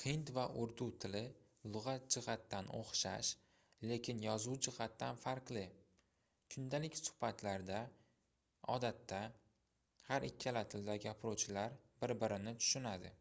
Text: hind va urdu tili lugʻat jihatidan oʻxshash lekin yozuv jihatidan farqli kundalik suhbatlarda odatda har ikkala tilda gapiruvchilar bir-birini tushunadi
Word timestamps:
hind 0.00 0.30
va 0.38 0.42
urdu 0.62 0.86
tili 1.04 1.20
lugʻat 1.76 2.16
jihatidan 2.16 2.66
oʻxshash 2.78 3.30
lekin 3.92 4.18
yozuv 4.24 4.58
jihatidan 4.66 5.20
farqli 5.22 5.62
kundalik 6.56 7.00
suhbatlarda 7.00 7.78
odatda 8.76 9.20
har 10.10 10.26
ikkala 10.30 10.66
tilda 10.74 10.98
gapiruvchilar 11.06 11.80
bir-birini 12.04 12.56
tushunadi 12.66 13.14